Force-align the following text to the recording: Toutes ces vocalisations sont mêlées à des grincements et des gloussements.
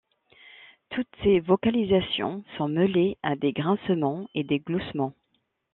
Toutes 0.89 1.15
ces 1.23 1.39
vocalisations 1.41 2.43
sont 2.57 2.67
mêlées 2.67 3.19
à 3.21 3.35
des 3.35 3.51
grincements 3.53 4.27
et 4.33 4.43
des 4.43 4.57
gloussements. 4.57 5.13